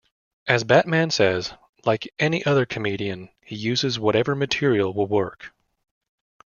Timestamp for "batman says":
0.63-1.53